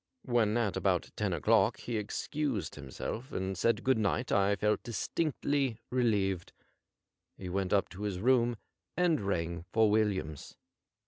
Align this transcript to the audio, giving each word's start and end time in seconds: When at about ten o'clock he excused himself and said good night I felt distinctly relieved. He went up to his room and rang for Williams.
When 0.23 0.57
at 0.57 0.75
about 0.75 1.11
ten 1.15 1.31
o'clock 1.31 1.77
he 1.77 1.95
excused 1.97 2.73
himself 2.73 3.31
and 3.31 3.55
said 3.55 3.83
good 3.83 3.99
night 3.99 4.31
I 4.31 4.55
felt 4.55 4.81
distinctly 4.81 5.77
relieved. 5.91 6.53
He 7.37 7.49
went 7.49 7.71
up 7.71 7.87
to 7.89 8.01
his 8.01 8.17
room 8.17 8.57
and 8.97 9.21
rang 9.21 9.63
for 9.71 9.91
Williams. 9.91 10.57